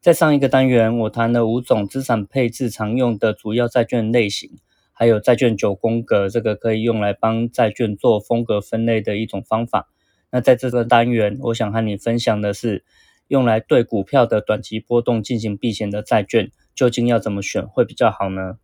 [0.00, 4.48] 在上一个单元，我谈了五种资产配置常用的主要债券类型，
[4.92, 9.88] 还有债券九宫格，这个可以用来帮债券做风格分类的一种方法。
[10.30, 12.84] 那在这个单元，我想和你分享的是，
[13.26, 18.58] 用来对股票的短期波动进行避险的债券，究竟要怎么选会比较好呢？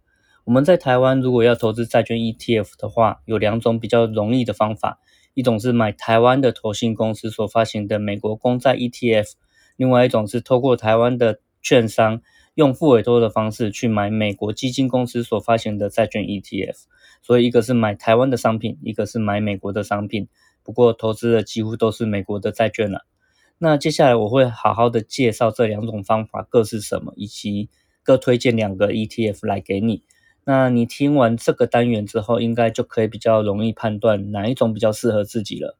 [0.45, 5.01] 我们在台湾如果要投资债券 ETF 的话，有两种比较容易的方法，
[5.35, 9.33] 一种是买台湾的投信公司所发行的美国公债 ETF。
[9.77, 12.21] 另外一种是透过台湾的券商
[12.55, 16.77] 用付委托的方式去买美国基金公司所发行的债券 ETF，
[17.21, 20.29] 所以一个是买台湾的商品，一个是买美国的商品。
[20.63, 23.05] 不过投资的几乎都是美国的债券了。
[23.59, 27.69] 那接下来我会好好的介绍这两种方法各是什么，以及
[28.03, 30.05] 各推荐两个 ETF 来给你。
[30.45, 35.77] 那你听完这个单元之后，应该就可以比较容易判断哪一种比较适合自己了。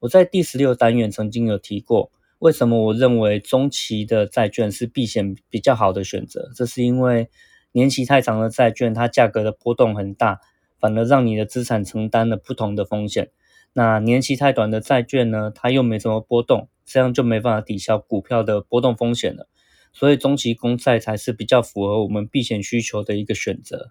[0.00, 2.12] 我在第十六单元曾经有提过。
[2.38, 6.52] 为什么我认为中期的债券是避险比较好的选择？
[6.54, 7.28] 这是因为
[7.72, 10.40] 年期太长的债券，它价格的波动很大，
[10.78, 13.30] 反而让你的资产承担了不同的风险。
[13.72, 19.48] 那年期太短的债券呢，它又没什么波动，这样就没办法抵消股票的波动风险了。
[19.92, 23.90] 所以中期公债才是比较符合我们避险需求的一个选择。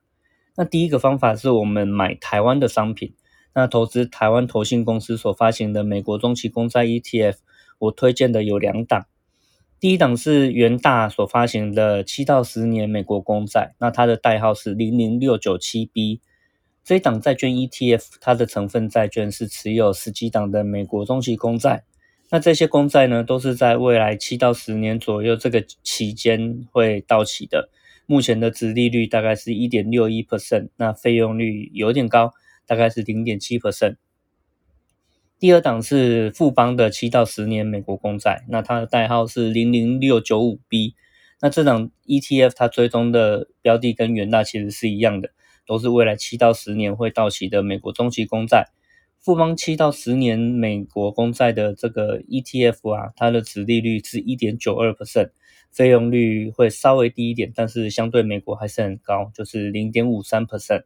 [0.56, 3.14] 那第一个方法是我们买台湾的商品，
[3.54, 7.36] 那投资台湾投信公司所发行的美国中期公债 ETF。
[7.80, 9.06] 我推荐的有两档，
[9.80, 16.22] 第一档是元大所发行的七到十年美国公债，那它的代号是零零六九七 B。
[16.84, 21.84] 这一档债券 ETF，它的成分债券是持有十几档的美国中期公债，
[22.30, 27.70] 那这些公债呢，都是在未来七到十年左右这个期间会到期的。
[28.06, 32.32] 目前的值利率大概是一点六一 percent，那费用率有点高，
[32.66, 33.98] 大概是零点七 percent。
[35.40, 40.96] 第二档是富邦的七到十年美国公债，那它的代号是零零六九五 B。
[41.40, 45.30] 那这档 ETF 它追踪的标的跟元大其实是一样的，
[45.68, 48.70] 都是未来七到十年会到期的美国中期公债。
[49.20, 55.30] 富邦七到十年美国公债的这个 ETF 啊，它的值利率是一点九二 percent，
[55.72, 60.86] 费用率会稍微低一点，但是相对美国还是很高，就是零点五三 percent。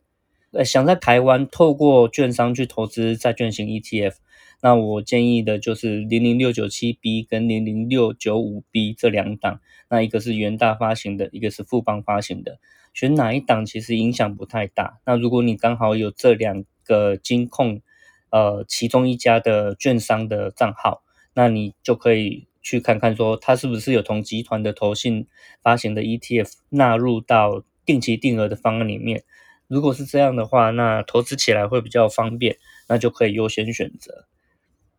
[0.52, 4.16] 呃，想在台湾透过券商去投资债券型 ETF。
[4.62, 12.60] 那我建议的就是零零六九七 B 跟零零六九五 B 这两档，那一个是元大发行的，一个是富邦发行的，
[12.94, 15.00] 选哪一档其实影响不太大。
[15.06, 17.82] 那如果你刚好有这两个金控，
[18.30, 21.02] 呃，其中一家的券商的账号，
[21.34, 25.28] 那你就可以去看看说它是不是有同集团的投信
[25.64, 29.24] 发行的 ETF 纳入到定期定额的方案里面。
[29.68, 32.58] 如果是这样的话，那投资起来会比较方便，
[32.88, 34.28] 那就可以优先选择。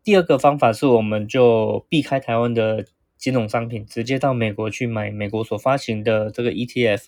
[0.04, 2.84] 第二个方法是，我们就避开台湾的
[3.16, 7.04] 金融商品，直接到美国去买美国所发行的这个 ETF。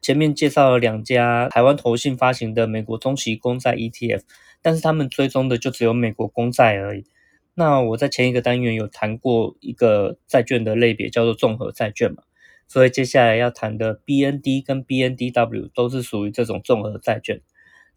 [0.00, 4.22] 前面介绍了两家台湾投信发行的美国中期公债 ETF，
[4.62, 7.04] 但是他们追踪的就只有美国公债而已。
[7.54, 12.22] 那我在前一个单元有谈过一个债券的类别，叫做综合债券嘛，
[12.68, 17.40] 所以接下来要谈的 BND 跟 BNDW 都是属于这种综合债券。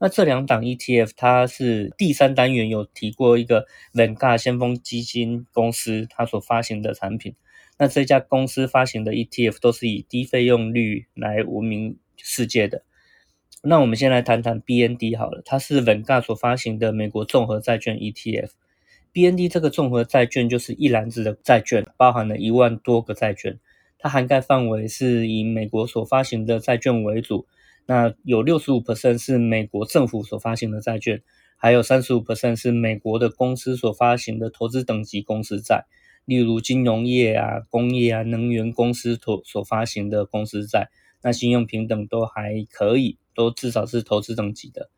[0.03, 7.35] 那这两档 ETF，它是第三单元有提过一个 Vanguard 先锋基金公司它所发行的产品。
[7.77, 12.83] 那这家公司发行的 ETF 都是以低费用率来闻名世界的。
[13.61, 18.49] 那我们先来谈谈 BND 好了，它是 Vanguard 所发行的美国综合债券 ETF。
[19.13, 23.59] BND 这个综合债券就是一篮子的债券，包含了一万多个债券，
[23.99, 27.45] 它涵盖范围是以美国所发行的债券为主。
[27.85, 31.21] 那有六十五 percent 是美国政府所发行的债券，
[31.57, 35.85] 还有三十五 percent 是美国的公司所发行的投资等级公司债，
[36.25, 40.89] 例如金融业啊、工业啊、能源公司所所发行的公司债，
[41.21, 44.89] 那信用平等都还可以，都至少是投资等级的。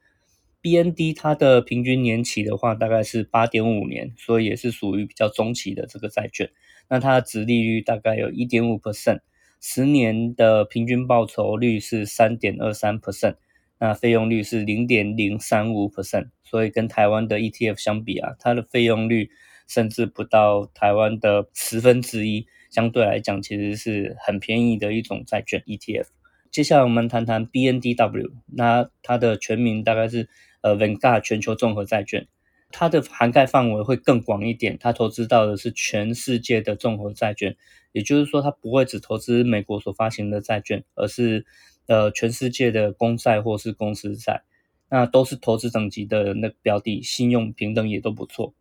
[0.61, 6.51] BND 它的平均年期的话大概是八点五年，所以也是属于比较中期的这个债券。
[6.89, 9.21] 那它的值利率大概有一点五 percent。
[9.65, 13.37] 十年的平均报酬率是三点二三 percent，
[13.79, 19.31] 那费用率是零点零三五 percent，所以跟台湾的 ETF 相比啊，它的费用率
[19.65, 26.07] 甚至不到台湾的十分之一，相对来讲其实是很便宜的一种债券 ETF。
[26.51, 30.27] 接下来我们谈谈 BNDW，那它的全名大概是
[30.59, 32.27] 呃 Vanguard 全球综合债券，
[32.73, 37.55] 它的涵盖范围会更广一点，它投资到的是全世界的综合债券，
[37.91, 41.45] 也就是说它不会只投资美国所发行的债券，而是
[41.85, 44.41] 呃全世界的公债或是公司债，
[44.89, 48.55] 那都是投资等级的那标的，信用平等也都不错。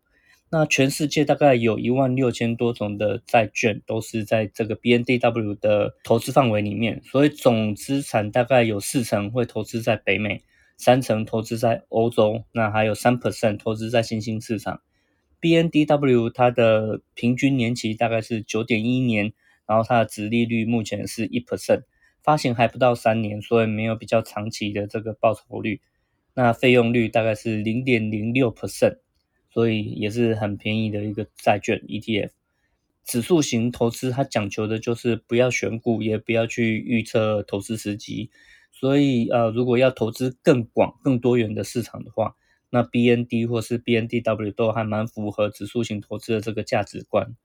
[0.50, 10.43] 那全世界大概有一万六千多种的债券，都是在这个 BNDW 的投资范围里面，所以总资产大概有四成会投资在北美，
[10.82, 14.82] 三成投资在欧洲，那还有三 percent 投资在新兴市场。
[15.40, 19.32] BNDW 它的平均年期大概是九点一年，
[19.64, 21.84] 然后它的值利率目前是一 percent，
[22.20, 25.81] 发行还不到三年，所以没有比较长期的这个报酬率。
[26.34, 28.99] 那费用率大概是零点零六 percent。
[29.55, 32.31] 所以也是很便宜的一个债券 ETF，
[33.05, 38.31] 指数型投资它讲求的就是不要选股，也不要去预测投资时机。
[38.82, 42.34] 所以呃，如果要投资更广、更多元的市场的话，
[42.69, 47.37] 那 BND 或是 BNDW 都还蛮符合指数型投资的这个价值观。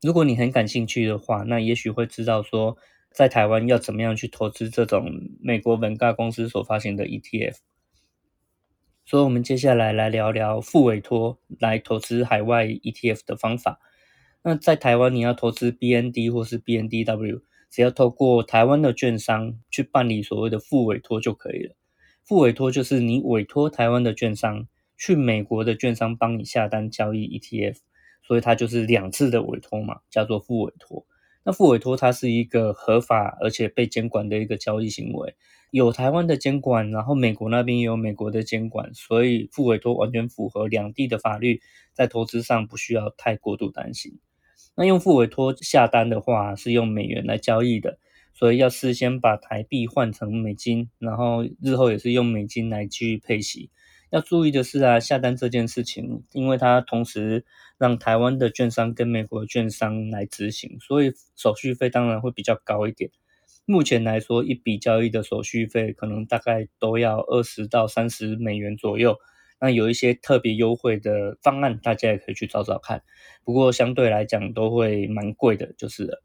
[0.00, 2.76] 如果你很感兴趣的话，那也许会知道说，
[3.10, 5.10] 在台湾要怎么样去投资这种
[5.40, 7.56] 美国文嘎公司所发行的 ETF。
[9.04, 13.80] 所以，我们接下来来聊聊副委托来投资海外 ETF 的方法。
[14.44, 17.40] 那在台湾，你要投资 BND 或是 BNDW，
[17.70, 21.74] 只要透过台湾的券商去办理所谓的副委托就可以了。
[22.24, 24.66] 副委托就是你委托台湾的券商
[24.96, 27.76] 去美国的券商帮你下单交易 ETF，
[28.22, 31.06] 所以它就是两次的委托嘛，叫做副委托。
[31.44, 35.36] 那副委托它是一个合法而且被监管的一个交易行为。
[35.70, 41.60] 有台湾的监管，然后美国那边也有美国的监管，所以副委托完全符合两地的法律，
[41.92, 44.18] 在投资上不需要太过度担心。
[44.76, 47.98] 那用付委托下单的话，是用美元来交易的，
[48.34, 53.70] 所以要事先把台币换成美金，然后日后也是用美金来继续配息。
[54.10, 57.44] 要注意的是啊，下单这件事情，因为它同时
[57.78, 63.10] 让台湾的券商跟美国券商来执行，所以手续费当然会比较高一点。
[63.64, 69.16] 目前来说，一笔交易的手续费可能大概都要二十到三十美元左右。
[69.58, 73.02] 那有一些特别优惠的方案，大家也可以去找找看。
[73.44, 76.22] 不过相对来讲都会蛮贵的，就是了。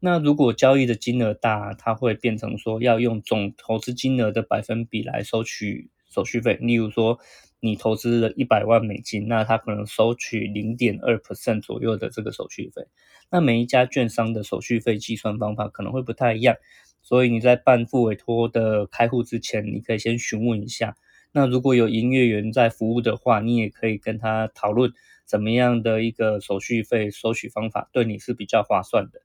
[0.00, 6.54] 那如果交易的金额大，它会变成说要用总投资金额的百分比来收取手续费。
[6.60, 7.20] 例如说，
[7.60, 12.82] 你投资了一百万美金，那它可能收取零点二 percent 左右的这个手续费。
[13.30, 16.56] 那每一家券商的手续费计算方法可能会不太一样，
[17.00, 20.96] 所以你在办副委托的开户之前，你可以先询问一下。
[21.32, 24.92] 那如果有营业员在服务的话，你也可以跟他讨论
[25.24, 29.22] 怎么样的一个手续费收取方法对你是比较划算的。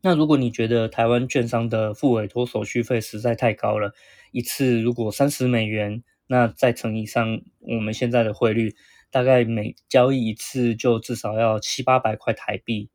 [0.00, 3.92] 那如果你觉得台湾券商的付委托手续费实在太高了，
[4.32, 8.74] 一次如果三十美元，那再乘以上我们现在的汇率。
[9.08, 12.90] 大概每交易一次就至少要七八百块台币，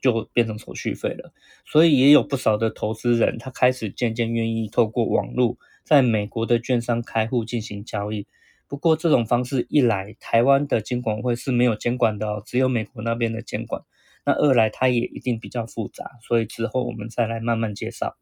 [0.00, 1.32] 就变成手续费了。
[1.64, 5.56] 所以也有不少的投资人，他开始渐渐愿意透过网络
[5.86, 8.26] 在美国的券商开户进行交易。
[8.66, 13.82] 不过这种方式一来，台湾的监管会是没有监管的哦，只有美国那边的监管。
[14.24, 18.16] 那二来它也一定比较复杂，所以之后我们再来慢慢介绍。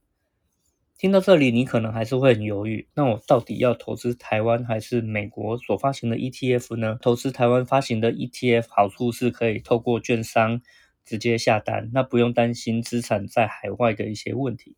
[0.99, 2.87] 听到这里，你可能还是会很犹豫。
[2.94, 6.99] 那我到底要投资台湾还是美国所发行的 ETF 呢？
[7.00, 10.61] 投资台湾发行的 ETF 好处是可以透过券商
[11.06, 14.76] 直接下单，那不用担心资产在海外的一些问题。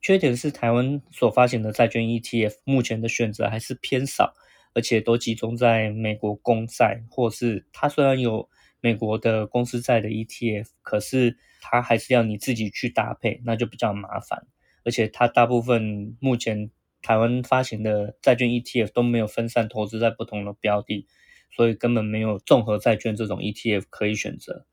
[0.00, 4.32] 缺点是台湾所发行的债券 ETF 目前的选择还是偏少，
[4.74, 8.48] 而且都集中在美国公债，或是它虽然有
[8.80, 14.46] 美国的公司债的 ETF，可是它还是要你自己去搭配，那就比较麻烦。
[14.84, 16.70] 而且它大部分目前
[17.02, 21.06] 台湾发行的债券 ETF 都没有分散投资在不同的标的，
[21.50, 24.64] 所以根本没有综合债券这种 ETF 可以选择。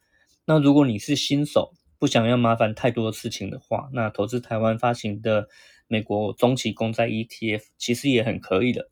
[0.45, 5.47] 那如果你是新手，不想要麻烦太多事情的话，那投资台湾发行的
[5.87, 8.89] 美国中期公债 ETF 其实也很可以的。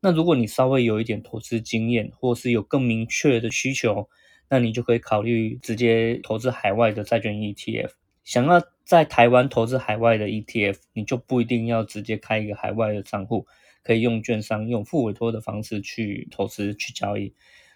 [0.00, 4.08] 那如果你稍微有一点投资经验，或是有更明确的需求，
[4.50, 7.90] 那你就可以考虑直接投资海外的债券 ETF。
[8.22, 13.46] 想要在台湾投资海外的 ETF，你就不一定要直接开一个海外的账户，
[13.82, 17.34] 可以用券商用副委托的方式去投资去交易。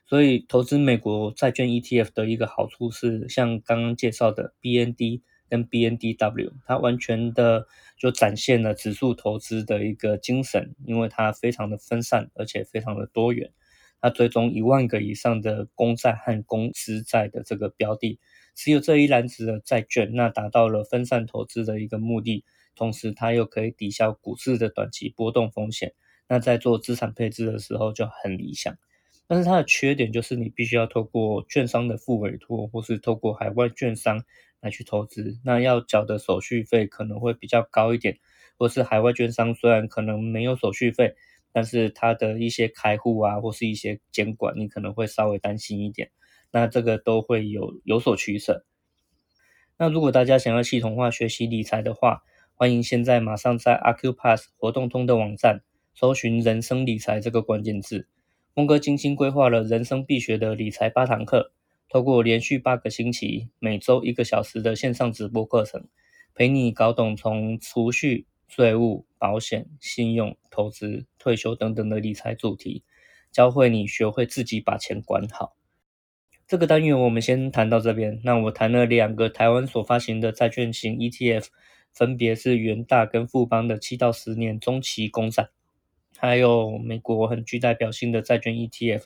[0.09, 7.67] 所以投资美国债券 ETF 的一个好处是，像刚刚介绍的 BND 跟 BNDW，它完全的
[7.99, 13.53] 就展现了指数投资的一个精神，因为它非常的分散，而且非常的多元。
[14.01, 18.19] 它追踪一万个以上的公债和公司债的这个标的。
[18.55, 25.93] 持有这一篮子的债券，那达到了分散投资的一个目的，同时它又可以抵消股市的短期波动风险。
[26.29, 28.77] 那在做资产配置的时候就很理想。
[29.29, 34.25] 但是它的缺点就是你必须要透过券商的副委托，或是透过海外券商
[34.61, 38.19] 来去投资，那要缴的手续费可能会比较高一点，
[38.59, 41.15] 或是海外券商虽然可能没有手续费。
[41.51, 46.11] 但是它的一些开户啊，或是一些监管，你可能会稍微担心一点。
[46.53, 48.67] 那这个都会有有所取舍。
[49.79, 52.23] 那如果大家想要系统化学习理财的话，
[52.55, 55.63] 欢迎现在马上在阿 Q Pass 活动通的网站
[55.95, 58.07] 搜寻“人生理财”这个关键字。
[58.55, 61.53] 峰哥精心规划了人生必学的理财八堂课，
[61.89, 65.87] 透过连续八个星期，每周一个小时的线上直播课程，
[66.35, 68.27] 陪你搞懂从储蓄。
[68.51, 72.83] 税务、保险、信用、投资、退休等等的理财主题，
[73.31, 75.55] 教会你学会自己把钱管好。
[76.47, 78.23] 这个单元我们先谈到这边。
[78.25, 81.49] 那我谈了两个台湾所发行的债券型 ETF，
[81.93, 85.51] 分别是元大跟富邦的七到十年中期公债，
[86.19, 89.05] 还有美国很具代表性的债券 ETF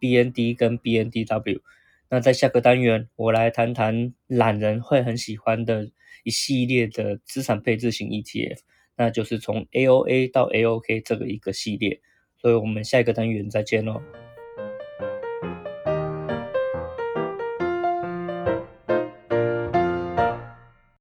[0.00, 1.60] BND 跟 BNDW。
[2.08, 5.90] 那在下个单元，我来谈谈懒人会很喜欢的
[6.22, 8.58] 一系列的资产配置型 ETF。
[8.96, 12.00] 那就是从 AOA 到 AOK 这个一个系列，
[12.40, 14.00] 所以我们下一个单元再见喽。